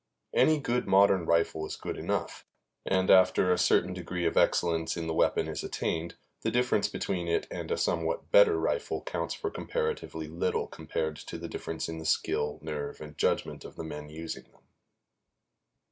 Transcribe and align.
Any 0.33 0.57
good 0.59 0.87
modern 0.87 1.27
rifle 1.27 1.63
is 1.67 1.75
good 1.75 1.95
enough, 1.95 2.43
and, 2.87 3.11
after 3.11 3.53
a 3.53 3.57
certain 3.59 3.93
degree 3.93 4.25
of 4.25 4.35
excellence 4.35 4.97
in 4.97 5.05
the 5.05 5.13
weapon 5.13 5.47
is 5.47 5.63
attained, 5.63 6.15
the 6.41 6.49
difference 6.49 6.87
between 6.87 7.27
it 7.27 7.45
and 7.51 7.69
a 7.69 7.77
somewhat 7.77 8.31
better 8.31 8.57
rifle 8.59 9.03
counts 9.03 9.35
for 9.35 9.51
comparatively 9.51 10.27
little 10.27 10.65
compared 10.65 11.17
to 11.17 11.37
the 11.37 11.47
difference 11.47 11.87
in 11.87 11.99
the 11.99 12.05
skill, 12.07 12.57
nerve 12.63 12.99
and 12.99 13.15
judgment 13.15 13.63
of 13.63 13.75
the 13.75 13.83
men 13.83 14.09
using 14.09 14.45
them. 14.45 14.61